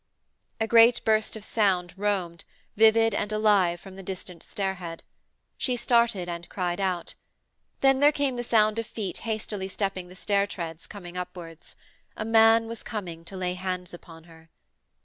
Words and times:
A 0.59 0.65
great 0.65 0.99
burst 1.05 1.35
of 1.35 1.45
sound 1.45 1.93
roamed, 1.95 2.43
vivid 2.75 3.13
and 3.13 3.31
alive, 3.31 3.79
from 3.79 3.97
the 3.97 4.01
distant 4.01 4.41
stairhead. 4.41 5.01
She 5.59 5.75
started 5.75 6.27
and 6.27 6.49
cried 6.49 6.79
out. 6.81 7.13
Then 7.81 7.99
there 7.99 8.11
came 8.11 8.35
the 8.35 8.43
sound 8.43 8.79
of 8.79 8.87
feet 8.87 9.17
hastily 9.19 9.67
stepping 9.67 10.07
the 10.07 10.15
stair 10.15 10.47
treads, 10.47 10.87
coming 10.87 11.17
upwards. 11.17 11.75
A 12.17 12.25
man 12.25 12.65
was 12.67 12.81
coming 12.81 13.23
to 13.25 13.37
lay 13.37 13.53
hands 13.53 13.93
upon 13.93 14.23
her! 14.23 14.49